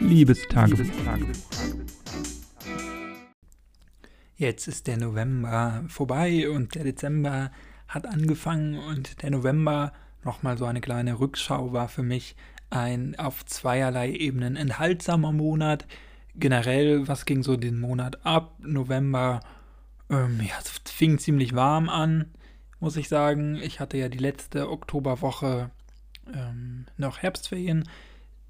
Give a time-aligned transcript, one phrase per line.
[0.00, 0.86] Liebestagebuch.
[4.36, 7.50] Jetzt ist der November vorbei und der Dezember
[7.86, 9.92] hat angefangen und der November,
[10.24, 12.36] nochmal so eine kleine Rückschau, war für mich
[12.70, 15.86] ein auf zweierlei Ebenen enthaltsamer Monat.
[16.34, 18.54] Generell, was ging so den Monat ab?
[18.60, 19.40] November,
[20.08, 22.30] ähm, ja, es fing ziemlich warm an,
[22.78, 23.56] muss ich sagen.
[23.56, 25.70] Ich hatte ja die letzte Oktoberwoche
[26.32, 27.84] ähm, noch Herbstferien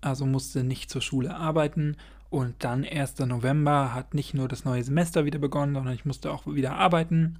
[0.01, 1.96] also musste nicht zur Schule arbeiten.
[2.30, 3.19] Und dann 1.
[3.20, 7.38] November hat nicht nur das neue Semester wieder begonnen, sondern ich musste auch wieder arbeiten.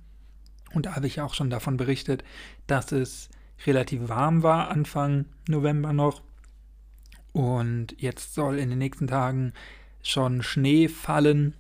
[0.73, 2.25] Und da habe ich auch schon davon berichtet,
[2.67, 3.29] dass es
[3.67, 6.23] relativ warm war, Anfang November noch.
[7.33, 9.53] Und jetzt soll in den nächsten Tagen
[10.03, 11.55] schon Schnee fallen.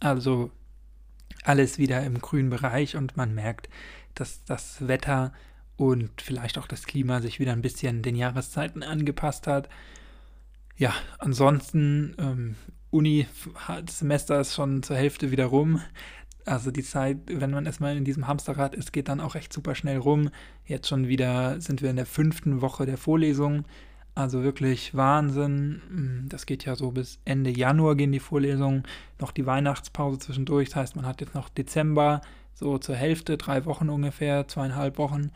[0.00, 0.50] Also
[1.44, 3.68] alles wieder im grünen Bereich und man merkt,
[4.14, 5.32] dass das Wetter
[5.76, 9.68] und vielleicht auch das Klima sich wieder ein bisschen den Jahreszeiten angepasst hat
[10.76, 12.56] ja, ansonsten, ähm,
[12.90, 13.26] Uni,
[13.84, 15.80] das Semester ist schon zur Hälfte wieder rum.
[16.44, 19.74] Also die Zeit, wenn man erstmal in diesem Hamsterrad ist, geht dann auch echt super
[19.74, 20.30] schnell rum.
[20.66, 23.64] Jetzt schon wieder sind wir in der fünften Woche der Vorlesung.
[24.14, 25.80] Also wirklich Wahnsinn.
[25.88, 28.82] Mm, das geht ja so bis Ende Januar gehen die Vorlesungen.
[29.20, 30.70] Noch die Weihnachtspause zwischendurch.
[30.70, 32.20] Das heißt, man hat jetzt noch Dezember,
[32.54, 35.30] so zur Hälfte, drei Wochen ungefähr, zweieinhalb Wochen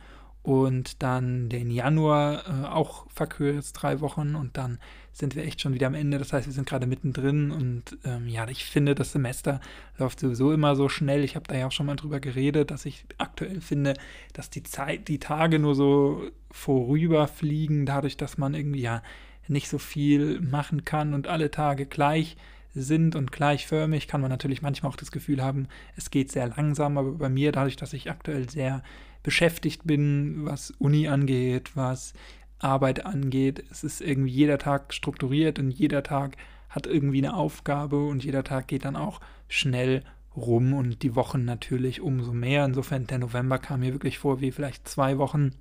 [0.47, 4.79] und dann den Januar äh, auch verkürzt, drei Wochen und dann
[5.11, 6.19] sind wir echt schon wieder am Ende.
[6.19, 9.61] Das heißt, wir sind gerade mittendrin und ähm, ja, ich finde, das Semester
[9.99, 11.25] läuft sowieso immer so schnell.
[11.25, 13.95] Ich habe da ja auch schon mal drüber geredet, dass ich aktuell finde,
[14.35, 19.03] dass die Zeit, die Tage nur so vorüberfliegen, dadurch, dass man irgendwie ja
[19.49, 22.37] nicht so viel machen kann und alle Tage gleich
[22.73, 26.99] sind und gleichförmig, kann man natürlich manchmal auch das Gefühl haben, es geht sehr langsam,
[26.99, 28.85] aber bei mir, dadurch, dass ich aktuell sehr
[29.27, 32.15] beschäftigt bin, was Uni angeht, was
[32.61, 33.65] Arbeit angeht.
[33.73, 36.37] Es ist irgendwie jeder Tag strukturiert und jeder Tag
[36.69, 40.05] hat irgendwie eine Aufgabe und jeder Tag geht dann auch schnell
[40.37, 42.65] rum und die Wochen natürlich umso mehr.
[42.65, 45.57] Insofern der November kam mir wirklich vor wie vielleicht zwei Wochen.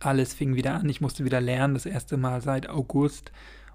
[0.00, 0.88] Alles fing wieder an.
[0.88, 3.30] Ich musste wieder lernen, das erste Mal seit August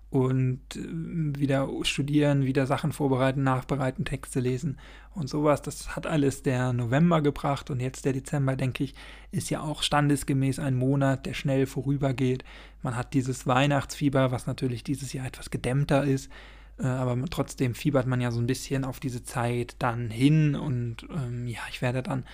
[0.10, 4.80] und äh, wieder studieren, wieder Sachen vorbereiten, nachbereiten, Texte lesen
[5.14, 5.62] und sowas.
[5.62, 8.96] Das hat alles der November gebracht und jetzt der Dezember, denke ich,
[9.32, 12.44] ist ja auch standesgemäß ein Monat, der schnell vorübergeht.
[12.82, 16.32] Man hat dieses Weihnachtsfieber, was natürlich dieses Jahr etwas gedämmter ist,
[16.80, 21.08] äh, aber trotzdem fiebert man ja so ein bisschen auf diese Zeit dann hin und
[21.14, 22.26] ähm, ja, ich werde dann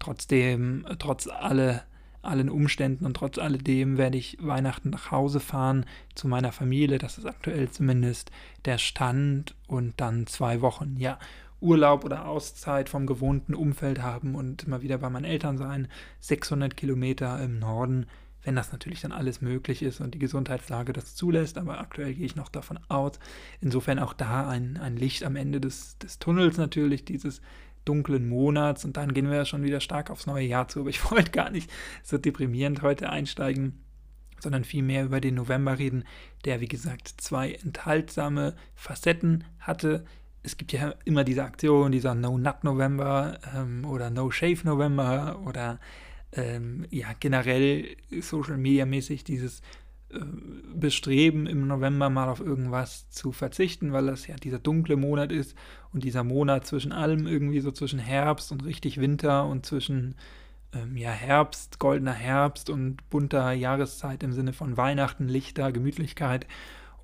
[0.00, 1.84] trotzdem, trotz aller
[2.22, 6.98] allen Umständen und trotz alledem werde ich Weihnachten nach Hause fahren zu meiner Familie.
[6.98, 8.30] Das ist aktuell zumindest
[8.64, 11.18] der Stand und dann zwei Wochen, ja,
[11.60, 15.88] Urlaub oder Auszeit vom gewohnten Umfeld haben und mal wieder bei meinen Eltern sein.
[16.20, 18.06] 600 Kilometer im Norden,
[18.42, 21.58] wenn das natürlich dann alles möglich ist und die Gesundheitslage das zulässt.
[21.58, 23.12] Aber aktuell gehe ich noch davon aus.
[23.60, 27.42] Insofern auch da ein, ein Licht am Ende des, des Tunnels natürlich, dieses
[27.90, 30.80] dunklen Monats und dann gehen wir schon wieder stark aufs neue Jahr zu.
[30.80, 31.68] Aber ich wollte gar nicht
[32.04, 33.80] so deprimierend heute einsteigen,
[34.38, 36.04] sondern vielmehr über den November reden,
[36.44, 40.04] der wie gesagt zwei enthaltsame Facetten hatte.
[40.44, 45.80] Es gibt ja immer diese Aktion, dieser No-Nut-November ähm, oder No-Shave-November oder
[46.32, 49.62] ähm, ja generell Social-Media-mäßig dieses
[50.74, 55.56] bestreben, im November mal auf irgendwas zu verzichten, weil das ja dieser dunkle Monat ist
[55.92, 60.16] und dieser Monat zwischen allem irgendwie so zwischen Herbst und richtig Winter und zwischen
[60.72, 66.46] ähm, ja, Herbst, goldener Herbst und bunter Jahreszeit im Sinne von Weihnachten, Lichter, Gemütlichkeit.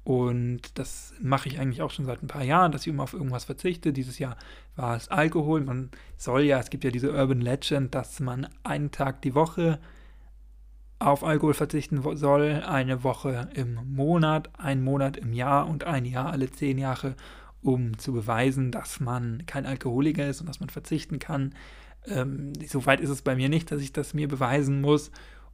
[0.03, 3.13] Und das mache ich eigentlich auch schon seit ein paar Jahren, dass ich immer auf
[3.13, 3.93] irgendwas verzichte.
[3.93, 4.37] Dieses Jahr
[4.77, 5.63] war es Alkohol.
[5.63, 9.81] Man soll ja, es gibt ja diese Urban Legend, dass man einen Tag die Woche
[10.99, 16.33] auf Alkohol verzichten soll, eine Woche im Monat, ein Monat im Jahr und ein Jahr
[16.33, 17.15] alle zehn Jahre,
[17.63, 21.55] um zu beweisen, dass man kein Alkoholiker ist und dass man verzichten kann.
[22.07, 25.11] Ähm, Soweit ist es bei mir nicht, dass ich das mir beweisen muss.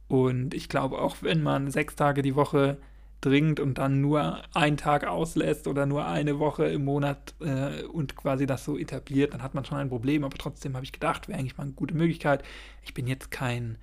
[0.07, 2.77] Und ich glaube, auch wenn man sechs Tage die Woche
[3.21, 8.15] trinkt und dann nur einen Tag auslässt oder nur eine Woche im Monat äh, und
[8.15, 10.23] quasi das so etabliert, dann hat man schon ein Problem.
[10.23, 12.43] Aber trotzdem habe ich gedacht, wäre eigentlich mal eine gute Möglichkeit.
[12.83, 13.77] Ich bin jetzt kein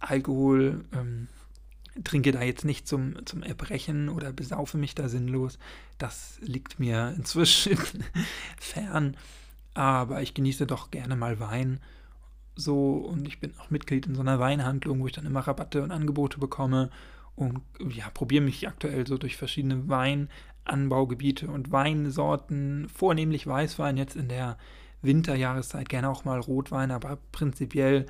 [0.00, 1.28] Alkohol, ähm,
[2.04, 5.58] trinke da jetzt nicht zum, zum Erbrechen oder besaufe mich da sinnlos.
[5.98, 7.78] Das liegt mir inzwischen
[8.58, 9.16] fern.
[9.74, 11.80] Aber ich genieße doch gerne mal Wein.
[12.54, 15.82] So, und ich bin auch Mitglied in so einer Weinhandlung, wo ich dann immer Rabatte
[15.82, 16.90] und Angebote bekomme.
[17.34, 17.60] Und
[17.90, 24.56] ja, probiere mich aktuell so durch verschiedene Weinanbaugebiete und Weinsorten, vornehmlich Weißwein jetzt in der
[25.02, 28.06] Winterjahreszeit, gerne auch mal Rotwein, aber prinzipiell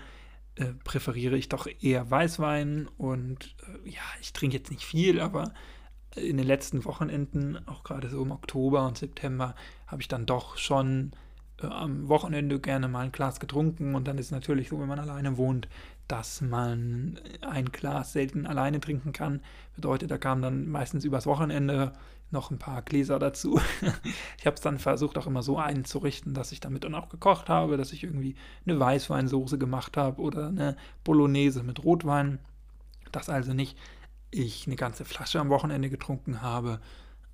[0.56, 3.54] äh, präferiere ich doch eher Weißwein und
[3.84, 5.52] äh, ja, ich trinke jetzt nicht viel, aber
[6.14, 9.54] in den letzten Wochenenden, auch gerade so im Oktober und September,
[9.86, 11.12] habe ich dann doch schon
[11.60, 14.88] äh, am Wochenende gerne mal ein Glas getrunken und dann ist es natürlich so, wenn
[14.88, 15.68] man alleine wohnt,
[16.08, 19.42] dass man ein Glas selten alleine trinken kann.
[19.74, 21.92] Bedeutet, da kamen dann meistens übers Wochenende
[22.30, 23.60] noch ein paar Gläser dazu.
[24.38, 27.48] ich habe es dann versucht, auch immer so einzurichten, dass ich damit dann auch gekocht
[27.48, 28.36] habe, dass ich irgendwie
[28.66, 32.38] eine Weißweinsoße gemacht habe oder eine Bolognese mit Rotwein.
[33.12, 33.78] Dass also nicht
[34.30, 36.80] ich eine ganze Flasche am Wochenende getrunken habe,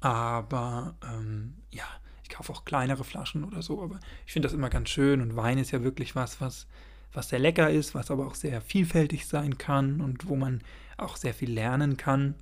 [0.01, 1.85] aber ähm, ja,
[2.23, 5.37] ich kaufe auch kleinere Flaschen oder so, aber ich finde das immer ganz schön und
[5.37, 6.67] Wein ist ja wirklich was, was,
[7.13, 10.63] was sehr lecker ist, was aber auch sehr vielfältig sein kann und wo man
[10.97, 12.35] auch sehr viel lernen kann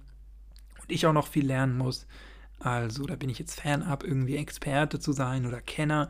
[0.83, 2.07] und ich auch noch viel lernen muss.
[2.61, 6.09] Also da bin ich jetzt fernab, irgendwie Experte zu sein oder Kenner,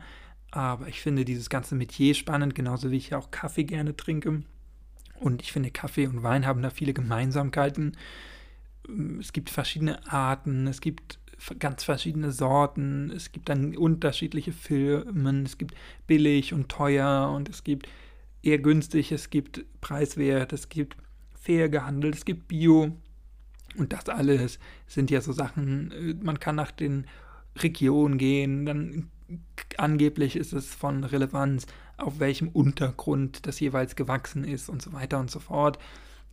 [0.51, 4.43] aber ich finde dieses ganze Metier spannend, genauso wie ich auch Kaffee gerne trinke.
[5.19, 7.95] Und ich finde, Kaffee und Wein haben da viele Gemeinsamkeiten.
[9.19, 11.19] Es gibt verschiedene Arten, es gibt
[11.57, 15.75] ganz verschiedene Sorten, es gibt dann unterschiedliche Firmen, es gibt
[16.05, 17.87] billig und teuer und es gibt
[18.43, 20.97] eher günstig, es gibt preiswert, es gibt
[21.39, 22.91] fair gehandelt, es gibt Bio.
[23.77, 27.05] Und das alles sind ja so Sachen, äh, man kann nach den
[27.57, 29.09] Regionen gehen, dann
[29.77, 31.65] angeblich ist es von Relevanz,
[31.97, 35.79] auf welchem Untergrund das jeweils gewachsen ist und so weiter und so fort.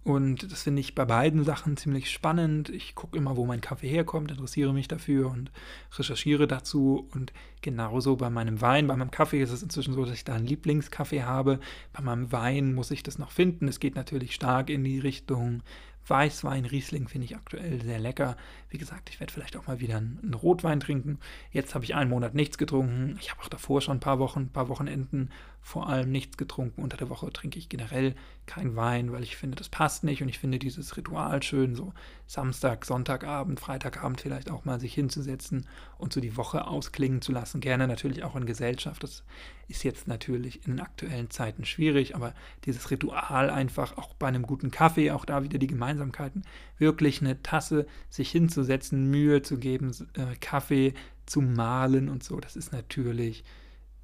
[0.05, 2.71] Und das finde ich bei beiden Sachen ziemlich spannend.
[2.71, 5.51] Ich gucke immer, wo mein Kaffee herkommt, interessiere mich dafür und
[5.99, 7.09] recherchiere dazu.
[7.13, 8.87] Und genauso bei meinem Wein.
[8.87, 11.61] Bei meinem Kaffee ist es inzwischen so, dass ich da einen Lieblingskaffee habe.
[11.93, 13.69] Bei meinem Wein muss ich das noch finden.
[13.69, 15.63] Es geht natürlich stark in die Richtung
[16.07, 18.37] Weißwein, Riesling finde ich aktuell sehr lecker.
[18.71, 21.19] Wie gesagt, ich werde vielleicht auch mal wieder einen Rotwein trinken.
[21.51, 23.17] Jetzt habe ich einen Monat nichts getrunken.
[23.21, 25.31] Ich habe auch davor schon ein paar Wochen, ein paar Wochenenden
[25.69, 26.81] vor allem nichts getrunken.
[26.81, 28.15] Unter der Woche trinke ich generell
[28.47, 31.93] keinen Wein, weil ich finde, das passt nicht und ich finde dieses Ritual schön, so
[32.27, 35.67] Samstag, Sonntagabend, Freitagabend vielleicht auch mal sich hinzusetzen
[35.99, 37.61] und so die Woche ausklingen zu lassen.
[37.61, 39.03] Gerne natürlich auch in Gesellschaft.
[39.03, 39.25] Das
[39.69, 42.33] ist jetzt natürlich in aktuellen Zeiten schwierig, aber
[42.65, 46.45] dieses Ritual einfach auch bei einem guten Kaffee, auch da wieder die Gemeinsamkeiten,
[46.79, 50.95] wirklich eine Tasse sich hinzusetzen, Mühe zu geben, äh, Kaffee
[51.27, 53.45] zu mahlen und so, das ist natürlich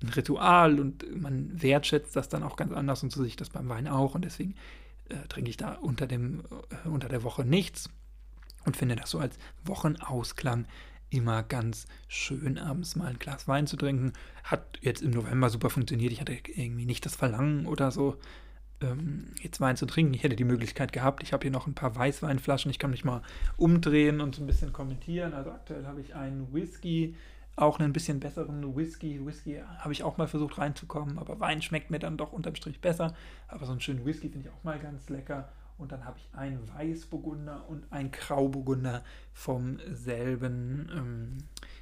[0.04, 3.50] ein Ritual und man wertschätzt das dann auch ganz anders und so sehe ich das
[3.50, 4.54] beim Wein auch und deswegen
[5.08, 6.42] äh, trinke ich da unter, dem,
[6.84, 7.90] äh, unter der Woche nichts
[8.64, 10.66] und finde das so als Wochenausklang
[11.10, 14.12] immer ganz schön, abends mal ein Glas Wein zu trinken.
[14.42, 16.12] Hat jetzt im November super funktioniert.
[16.12, 18.16] Ich hatte irgendwie nicht das Verlangen oder so,
[18.80, 20.14] ähm, jetzt Wein zu trinken.
[20.14, 21.22] Ich hätte die Möglichkeit gehabt.
[21.22, 22.70] Ich habe hier noch ein paar Weißweinflaschen.
[22.70, 23.22] Ich kann mich mal
[23.56, 25.34] umdrehen und so ein bisschen kommentieren.
[25.34, 27.14] Also aktuell habe ich einen Whisky,
[27.56, 29.24] auch einen bisschen besseren Whisky.
[29.24, 32.80] Whisky habe ich auch mal versucht reinzukommen, aber Wein schmeckt mir dann doch unterm Strich
[32.80, 33.14] besser.
[33.48, 35.48] Aber so einen schönen Whisky finde ich auch mal ganz lecker.
[35.76, 39.02] Und dann habe ich einen Weißburgunder und einen Grauburgunder
[39.32, 41.38] vom selben ähm,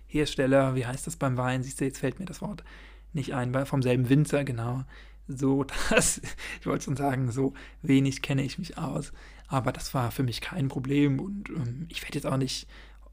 [0.06, 0.74] Hersteller.
[0.74, 1.62] Wie heißt das beim Wein?
[1.62, 2.64] Siehst du, jetzt fällt mir das Wort
[3.12, 3.52] nicht ein.
[3.66, 4.84] Vom selben Winzer, genau.
[5.28, 6.20] So, dass,
[6.60, 7.52] ich wollte schon sagen, so
[7.82, 9.12] wenig kenne ich mich aus.
[9.48, 11.20] Aber das war für mich kein Problem.
[11.20, 12.66] Und ähm, ich werde jetzt auch nicht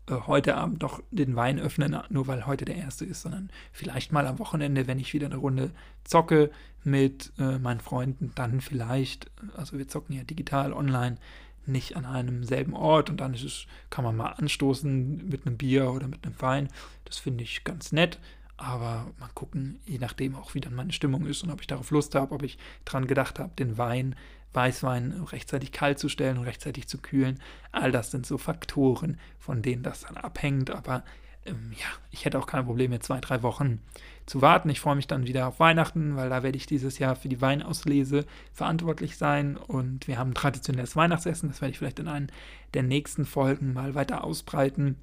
[0.09, 4.27] heute Abend noch den Wein öffnen, nur weil heute der erste ist, sondern vielleicht mal
[4.27, 5.71] am Wochenende, wenn ich wieder eine Runde
[6.03, 6.51] zocke
[6.83, 11.17] mit äh, meinen Freunden, dann vielleicht, also wir zocken ja digital online,
[11.65, 15.91] nicht an einem selben Ort und dann es, kann man mal anstoßen mit einem Bier
[15.91, 16.69] oder mit einem Wein.
[17.05, 18.19] Das finde ich ganz nett.
[18.57, 21.91] Aber mal gucken, je nachdem auch, wie dann meine Stimmung ist und ob ich darauf
[21.91, 24.15] Lust habe, ob ich dran gedacht habe, den Wein
[24.53, 27.39] Weißwein rechtzeitig kalt zu stellen und rechtzeitig zu kühlen.
[27.71, 30.71] All das sind so Faktoren, von denen das dann abhängt.
[30.71, 31.03] Aber
[31.45, 33.81] ähm, ja, ich hätte auch kein Problem, jetzt zwei, drei Wochen
[34.25, 34.69] zu warten.
[34.69, 37.41] Ich freue mich dann wieder auf Weihnachten, weil da werde ich dieses Jahr für die
[37.41, 39.57] Weinauslese verantwortlich sein.
[39.57, 41.49] Und wir haben traditionelles Weihnachtsessen.
[41.49, 42.27] Das werde ich vielleicht in einer
[42.73, 44.97] der nächsten Folgen mal weiter ausbreiten.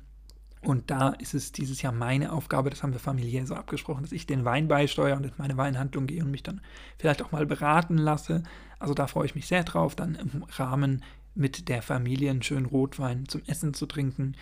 [0.63, 4.13] Und da ist es dieses Jahr meine Aufgabe, das haben wir familiär so abgesprochen, dass
[4.13, 6.61] ich den Wein beisteuere und in meine Weinhandlung gehe und mich dann
[6.99, 8.43] vielleicht auch mal beraten lasse.
[8.79, 11.05] Also da freue ich mich sehr drauf, dann im Rahmen
[11.37, 14.35] mit der Familie einen schönen Rotwein zum Essen zu trinken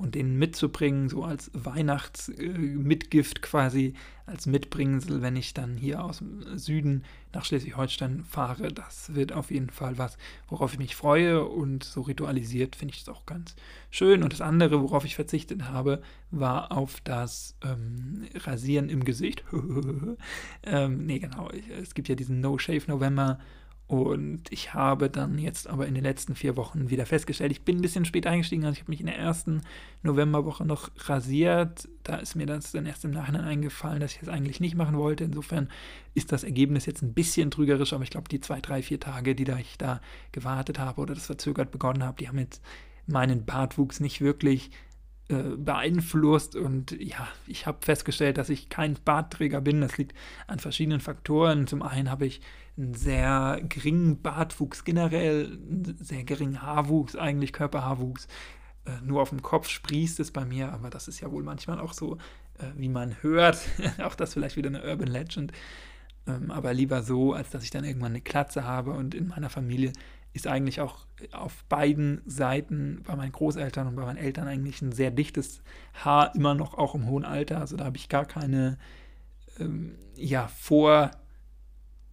[0.00, 6.56] und den mitzubringen, so als Weihnachtsmitgift quasi, als Mitbringsel, wenn ich dann hier aus dem
[6.56, 8.72] Süden nach Schleswig-Holstein fahre.
[8.72, 10.16] Das wird auf jeden Fall was,
[10.48, 13.56] worauf ich mich freue und so ritualisiert finde ich es auch ganz
[13.90, 14.22] schön.
[14.22, 16.00] Und das andere, worauf ich verzichtet habe,
[16.30, 19.42] war auf das ähm, Rasieren im Gesicht.
[20.62, 21.50] ähm, nee, genau,
[21.82, 23.40] es gibt ja diesen No-Shave-November
[23.86, 27.76] und ich habe dann jetzt aber in den letzten vier Wochen wieder festgestellt, ich bin
[27.76, 28.64] ein bisschen spät eingestiegen.
[28.64, 29.60] Also ich habe mich in der ersten
[30.02, 31.86] Novemberwoche noch rasiert.
[32.02, 34.96] Da ist mir das dann erst im Nachhinein eingefallen, dass ich das eigentlich nicht machen
[34.96, 35.24] wollte.
[35.24, 35.68] Insofern
[36.14, 39.34] ist das Ergebnis jetzt ein bisschen trügerisch, aber ich glaube, die zwei, drei, vier Tage,
[39.34, 40.00] die da ich da
[40.32, 42.62] gewartet habe oder das verzögert begonnen habe, die haben jetzt
[43.06, 44.70] meinen Bartwuchs nicht wirklich
[45.28, 49.80] äh, beeinflusst und ja, ich habe festgestellt, dass ich kein Bartträger bin.
[49.80, 50.14] Das liegt
[50.46, 51.66] an verschiedenen Faktoren.
[51.66, 52.42] Zum einen habe ich
[52.76, 58.28] einen sehr geringen Bartwuchs generell, einen sehr geringen Haarwuchs, eigentlich Körperhaarwuchs.
[58.84, 61.80] Äh, nur auf dem Kopf sprießt es bei mir, aber das ist ja wohl manchmal
[61.80, 62.16] auch so,
[62.58, 63.58] äh, wie man hört.
[64.02, 65.52] auch das vielleicht wieder eine Urban Legend.
[66.26, 69.48] Ähm, aber lieber so, als dass ich dann irgendwann eine Klatze habe und in meiner
[69.48, 69.92] Familie
[70.34, 74.90] ist eigentlich auch auf beiden Seiten bei meinen Großeltern und bei meinen Eltern eigentlich ein
[74.90, 75.62] sehr dichtes
[75.94, 77.60] Haar, immer noch auch im hohen Alter.
[77.60, 78.76] Also da habe ich gar keine
[79.60, 81.12] ähm, ja, Vor,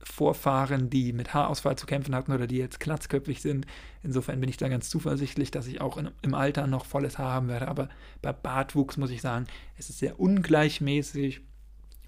[0.03, 3.65] Vorfahren, die mit Haarausfall zu kämpfen hatten oder die jetzt klatzköpfig sind.
[4.03, 7.33] Insofern bin ich da ganz zuversichtlich, dass ich auch in, im Alter noch volles Haar
[7.33, 7.67] haben werde.
[7.67, 7.89] Aber
[8.21, 9.47] bei Bartwuchs muss ich sagen,
[9.77, 11.41] es ist sehr ungleichmäßig.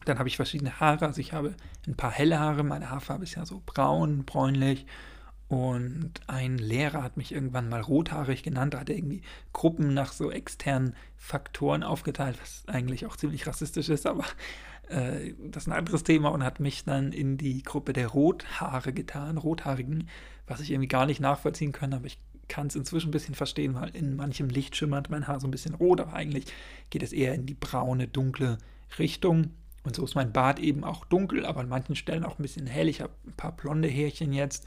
[0.05, 1.07] Dann habe ich verschiedene Haare.
[1.07, 1.55] Also ich habe
[1.87, 2.63] ein paar helle Haare.
[2.63, 4.85] Meine Haarfarbe ist ja so braun, bräunlich.
[5.53, 9.21] Und ein Lehrer hat mich irgendwann mal rothaarig genannt, da hat er irgendwie
[9.53, 14.25] Gruppen nach so externen Faktoren aufgeteilt, was eigentlich auch ziemlich rassistisch ist, aber
[14.89, 18.93] äh, das ist ein anderes Thema und hat mich dann in die Gruppe der Rothaare
[18.93, 20.09] getan, Rothaarigen,
[20.47, 22.17] was ich irgendwie gar nicht nachvollziehen kann, aber ich
[22.47, 25.51] kann es inzwischen ein bisschen verstehen, weil in manchem Licht schimmert mein Haar so ein
[25.51, 26.45] bisschen rot, aber eigentlich
[26.89, 28.57] geht es eher in die braune, dunkle
[28.97, 29.51] Richtung.
[29.83, 32.65] Und so ist mein Bart eben auch dunkel, aber an manchen Stellen auch ein bisschen
[32.65, 32.89] hell.
[32.89, 34.65] Ich habe ein paar blonde Härchen jetzt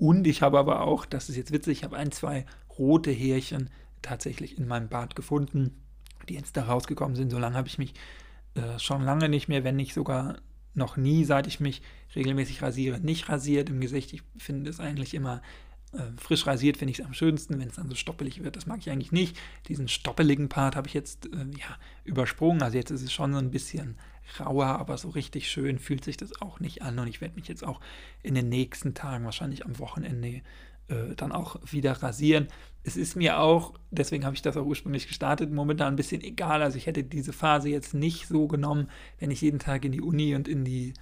[0.00, 2.46] und ich habe aber auch, das ist jetzt witzig, ich habe ein, zwei
[2.78, 3.68] rote Härchen
[4.00, 5.76] tatsächlich in meinem Bart gefunden,
[6.28, 7.30] die jetzt da rausgekommen sind.
[7.30, 7.92] So lange habe ich mich
[8.54, 10.38] äh, schon lange nicht mehr, wenn nicht sogar
[10.72, 11.82] noch nie, seit ich mich
[12.16, 14.14] regelmäßig rasiere, nicht rasiert im Gesicht.
[14.14, 15.42] Ich finde es eigentlich immer
[15.92, 18.56] äh, frisch rasiert, finde ich es am schönsten, wenn es dann so stoppelig wird.
[18.56, 19.36] Das mag ich eigentlich nicht.
[19.68, 22.62] Diesen stoppeligen Part habe ich jetzt äh, ja, übersprungen.
[22.62, 23.96] Also jetzt ist es schon so ein bisschen
[24.38, 26.98] rauer, aber so richtig schön fühlt sich das auch nicht an.
[26.98, 27.80] Und ich werde mich jetzt auch
[28.22, 30.42] in den nächsten Tagen, wahrscheinlich am Wochenende,
[30.88, 32.46] äh, dann auch wieder rasieren.
[32.82, 36.62] Es ist mir auch, deswegen habe ich das auch ursprünglich gestartet, momentan ein bisschen egal.
[36.62, 40.00] Also ich hätte diese Phase jetzt nicht so genommen, wenn ich jeden Tag in die
[40.00, 40.94] Uni und in die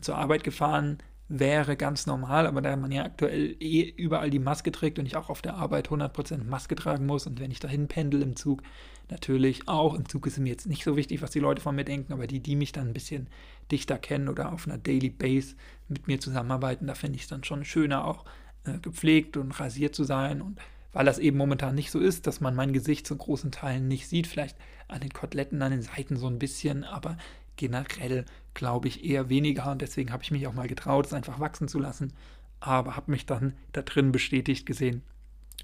[0.00, 4.70] zur Arbeit gefahren wäre ganz normal, aber da man ja aktuell eh überall die Maske
[4.72, 7.88] trägt und ich auch auf der Arbeit 100% Maske tragen muss und wenn ich dahin
[7.88, 8.62] pendel im Zug,
[9.10, 9.94] natürlich auch.
[9.94, 12.26] Im Zug ist mir jetzt nicht so wichtig, was die Leute von mir denken, aber
[12.26, 13.28] die, die mich dann ein bisschen
[13.70, 15.56] dichter kennen oder auf einer Daily Base
[15.88, 18.24] mit mir zusammenarbeiten, da finde ich es dann schon schöner, auch
[18.64, 20.58] äh, gepflegt und rasiert zu sein und
[20.92, 24.08] weil das eben momentan nicht so ist, dass man mein Gesicht zu großen Teilen nicht
[24.08, 27.16] sieht, vielleicht an den Koteletten, an den Seiten so ein bisschen, aber
[27.56, 31.40] generell glaube ich eher weniger und deswegen habe ich mich auch mal getraut, es einfach
[31.40, 32.12] wachsen zu lassen,
[32.60, 35.02] aber habe mich dann da drin bestätigt gesehen,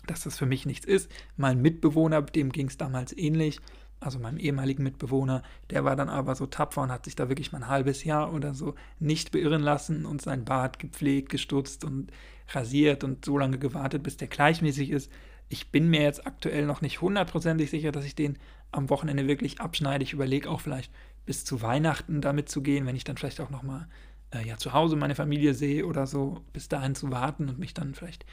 [0.06, 1.10] dass das für mich nichts ist.
[1.36, 3.60] Mein Mitbewohner, dem ging es damals ähnlich,
[4.00, 7.52] also meinem ehemaligen Mitbewohner, der war dann aber so tapfer und hat sich da wirklich
[7.52, 12.10] mal ein halbes Jahr oder so nicht beirren lassen und sein Bart gepflegt, gestutzt und
[12.48, 15.12] rasiert und so lange gewartet, bis der gleichmäßig ist.
[15.48, 18.38] Ich bin mir jetzt aktuell noch nicht hundertprozentig sicher, dass ich den
[18.72, 20.04] am Wochenende wirklich abschneide.
[20.04, 20.92] Ich überlege auch vielleicht
[21.26, 23.86] bis zu Weihnachten damit zu gehen, wenn ich dann vielleicht auch nochmal
[24.32, 27.74] äh, ja, zu Hause meine Familie sehe oder so, bis dahin zu warten und mich
[27.74, 28.24] dann vielleicht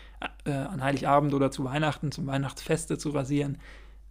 [0.46, 3.58] äh, an Heiligabend oder zu Weihnachten, zum Weihnachtsfeste zu rasieren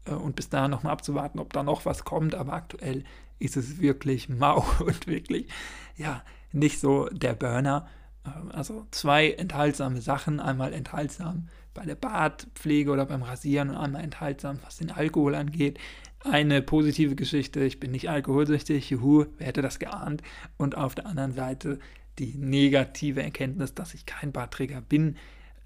[0.04, 2.34] äh, und bis dahin nochmal abzuwarten, ob da noch was kommt.
[2.34, 3.04] Aber aktuell
[3.38, 5.48] ist es wirklich mau und wirklich,
[5.96, 7.88] ja, nicht so der Burner.
[8.24, 14.02] Äh, also zwei enthaltsame Sachen, einmal enthaltsam bei der Bartpflege oder beim Rasieren und einmal
[14.02, 15.78] enthaltsam, was den Alkohol angeht
[16.20, 20.22] eine positive Geschichte, ich bin nicht alkoholsüchtig, juhu, wer hätte das geahnt?
[20.56, 21.78] Und auf der anderen Seite
[22.18, 25.16] die negative Erkenntnis, dass ich kein Barträger bin.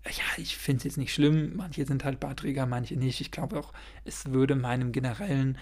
[0.05, 3.21] Ja, ich finde es jetzt nicht schlimm, manche sind halt Barträger, manche nicht.
[3.21, 3.73] Ich glaube auch,
[4.05, 5.59] es würde meinem generellen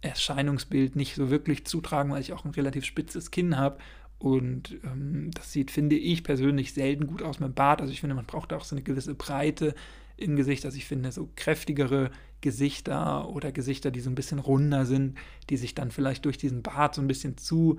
[0.00, 3.78] Erscheinungsbild nicht so wirklich zutragen, weil ich auch ein relativ spitzes Kinn habe.
[4.18, 7.80] Und ähm, das sieht, finde ich persönlich, selten gut aus mit dem Bart.
[7.80, 9.74] Also ich finde, man braucht auch so eine gewisse Breite
[10.16, 10.64] im Gesicht.
[10.64, 15.16] Also ich finde, so kräftigere Gesichter oder Gesichter, die so ein bisschen runder sind,
[15.50, 17.78] die sich dann vielleicht durch diesen Bart so ein bisschen zu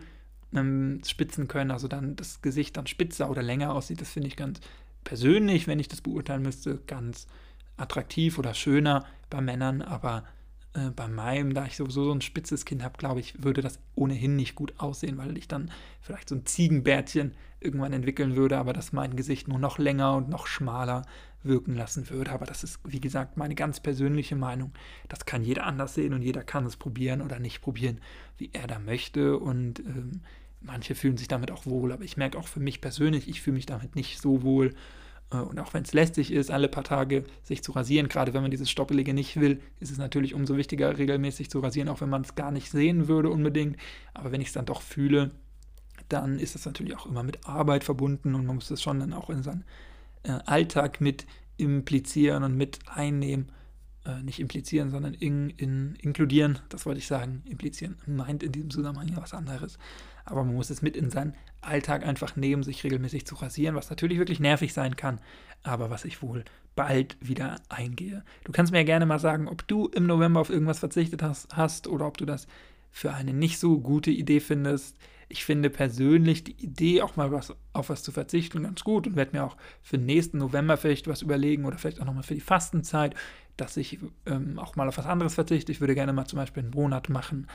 [0.53, 4.01] ähm, spitzen können, also dann das Gesicht dann spitzer oder länger aussieht.
[4.01, 4.59] Das finde ich ganz
[5.03, 7.27] persönlich, wenn ich das beurteilen müsste, ganz
[7.77, 10.23] attraktiv oder schöner bei Männern, aber
[10.73, 13.79] äh, bei meinem, da ich sowieso so ein spitzes Kind habe, glaube ich, würde das
[13.95, 18.73] ohnehin nicht gut aussehen, weil ich dann vielleicht so ein Ziegenbärtchen irgendwann entwickeln würde, aber
[18.73, 21.05] dass mein Gesicht nur noch länger und noch schmaler
[21.47, 22.31] wirken lassen würde.
[22.31, 24.71] Aber das ist, wie gesagt, meine ganz persönliche Meinung.
[25.09, 27.99] Das kann jeder anders sehen und jeder kann es probieren oder nicht probieren,
[28.37, 29.37] wie er da möchte.
[29.37, 30.21] Und ähm,
[30.61, 33.55] manche fühlen sich damit auch wohl, aber ich merke auch für mich persönlich, ich fühle
[33.55, 34.73] mich damit nicht so wohl.
[35.31, 38.41] Äh, und auch wenn es lästig ist, alle paar Tage sich zu rasieren, gerade wenn
[38.41, 42.09] man dieses Stoppelige nicht will, ist es natürlich umso wichtiger, regelmäßig zu rasieren, auch wenn
[42.09, 43.77] man es gar nicht sehen würde unbedingt.
[44.13, 45.31] Aber wenn ich es dann doch fühle,
[46.09, 49.13] dann ist das natürlich auch immer mit Arbeit verbunden und man muss das schon dann
[49.13, 49.65] auch in seinen
[50.31, 51.25] Alltag mit
[51.57, 53.51] implizieren und mit einnehmen.
[54.05, 58.69] äh, nicht implizieren, sondern in, in, inkludieren, das wollte ich sagen, implizieren meint in diesem
[58.69, 59.77] Zusammenhang ja was anderes.
[60.23, 63.89] Aber man muss es mit in seinen Alltag einfach nehmen, sich regelmäßig zu rasieren, was
[63.89, 65.19] natürlich wirklich nervig sein kann,
[65.63, 68.23] aber was ich wohl bald wieder eingehe.
[68.43, 71.55] Du kannst mir ja gerne mal sagen, ob du im November auf irgendwas verzichtet hast,
[71.55, 72.47] hast oder ob du das
[72.91, 74.97] für eine nicht so gute Idee findest.
[75.29, 79.15] Ich finde persönlich die Idee, auch mal was, auf was zu verzichten, ganz gut und
[79.15, 82.35] werde mir auch für den nächsten November vielleicht was überlegen oder vielleicht auch nochmal für
[82.35, 83.13] die Fastenzeit,
[83.57, 85.71] dass ich ähm, auch mal auf was anderes verzichte.
[85.71, 87.47] Ich würde gerne mal zum Beispiel einen Monat machen,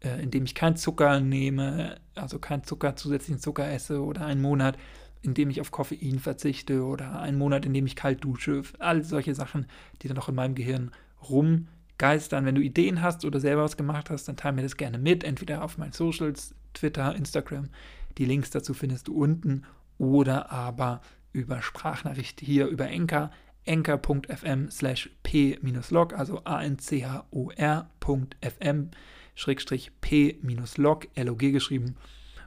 [0.00, 4.40] äh, in dem ich keinen Zucker nehme, also keinen Zucker, zusätzlichen Zucker esse oder einen
[4.40, 4.78] Monat,
[5.22, 8.62] in dem ich auf Koffein verzichte oder einen Monat, in dem ich kalt dusche.
[8.78, 9.66] All solche Sachen,
[10.00, 10.92] die dann noch in meinem Gehirn
[11.28, 12.46] rumgeistern.
[12.46, 15.24] Wenn du Ideen hast oder selber was gemacht hast, dann teile mir das gerne mit,
[15.24, 17.68] entweder auf meinen Socials, Twitter, Instagram.
[18.18, 19.64] Die Links dazu findest du unten
[19.98, 21.00] oder aber
[21.32, 23.30] über Sprachnachricht hier über Enker,
[23.64, 26.90] enker.fm slash p-log, also a-n-c-h-o-r.fm
[29.34, 31.96] schrägstrich p-log, L-O-G geschrieben.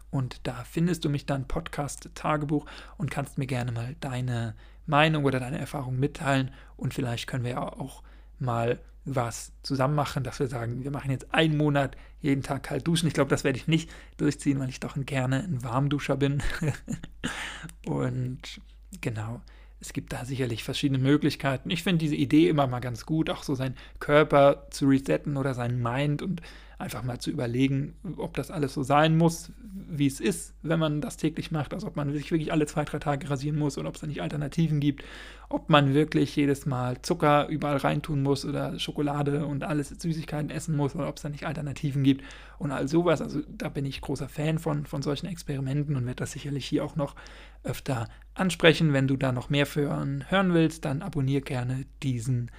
[0.09, 2.65] Und da findest du mich dann Podcast Tagebuch
[2.97, 6.51] und kannst mir gerne mal deine Meinung oder deine Erfahrung mitteilen.
[6.75, 8.03] Und vielleicht können wir ja auch
[8.41, 12.87] mal was zusammen machen, dass wir sagen, wir machen jetzt einen Monat jeden Tag kalt
[12.87, 13.07] duschen.
[13.07, 16.43] Ich glaube, das werde ich nicht durchziehen, weil ich doch gerne ein Warmduscher bin.
[17.85, 18.61] und
[19.01, 19.41] genau,
[19.79, 21.71] es gibt da sicherlich verschiedene Möglichkeiten.
[21.71, 25.55] Ich finde diese Idee immer mal ganz gut, auch so seinen Körper zu resetten oder
[25.55, 26.41] seinen Mind und
[26.81, 31.01] einfach mal zu überlegen, ob das alles so sein muss, wie es ist, wenn man
[31.01, 31.73] das täglich macht.
[31.73, 34.07] Also ob man sich wirklich alle zwei, drei Tage rasieren muss oder ob es da
[34.07, 35.03] nicht Alternativen gibt.
[35.49, 40.75] Ob man wirklich jedes Mal Zucker überall reintun muss oder Schokolade und alles Süßigkeiten essen
[40.75, 42.23] muss oder ob es da nicht Alternativen gibt
[42.57, 43.21] und all sowas.
[43.21, 46.83] Also da bin ich großer Fan von, von solchen Experimenten und werde das sicherlich hier
[46.83, 47.15] auch noch
[47.63, 48.93] öfter ansprechen.
[48.93, 52.49] Wenn du da noch mehr hören, hören willst, dann abonniere gerne diesen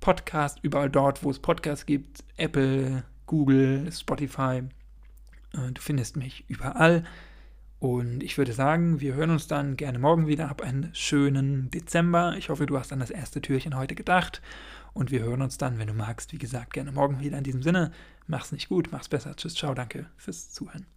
[0.00, 2.22] Podcast überall dort, wo es Podcasts gibt.
[2.36, 4.62] Apple, Google, Spotify.
[5.52, 7.04] Äh, du findest mich überall.
[7.78, 10.48] Und ich würde sagen, wir hören uns dann gerne morgen wieder.
[10.48, 12.36] Hab einen schönen Dezember.
[12.38, 14.40] Ich hoffe, du hast an das erste Türchen heute gedacht.
[14.94, 17.36] Und wir hören uns dann, wenn du magst, wie gesagt, gerne morgen wieder.
[17.36, 17.92] In diesem Sinne,
[18.26, 19.36] mach's nicht gut, mach's besser.
[19.36, 20.95] Tschüss, ciao, danke fürs Zuhören.